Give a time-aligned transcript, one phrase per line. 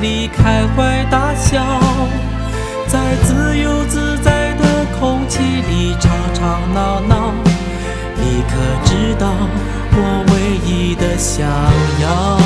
[0.00, 1.60] 里开怀大笑，
[2.86, 7.32] 在自由自在的空气里吵吵闹闹。
[8.16, 8.54] 你可
[8.84, 9.26] 知道
[9.92, 10.32] 我唯
[10.64, 11.46] 一的想
[12.00, 12.38] 要？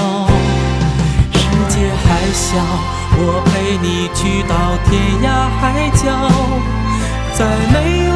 [1.33, 2.57] 世界还小，
[3.19, 4.55] 我陪你去到
[4.89, 4.91] 天
[5.23, 5.27] 涯
[5.61, 5.63] 海
[5.95, 6.03] 角。
[7.35, 7.41] 在
[7.73, 8.13] 没有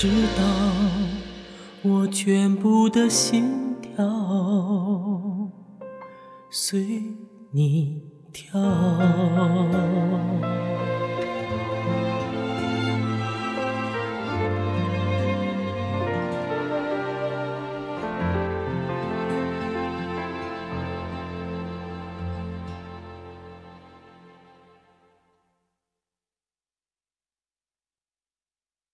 [0.00, 0.42] 直到
[1.82, 4.02] 我全部的心跳
[6.50, 7.02] 随
[7.50, 8.00] 你
[8.32, 8.58] 跳？